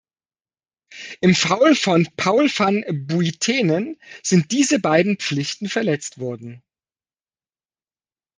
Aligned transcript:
Im 1.19 1.35
Fall 1.35 1.75
von 1.75 2.07
Paul 2.17 2.49
van 2.49 2.83
Buitenen 3.05 3.99
sind 4.23 4.49
diese 4.49 4.79
beiden 4.79 5.17
Pflichten 5.19 5.69
verletzt 5.69 6.17
worden. 6.19 6.63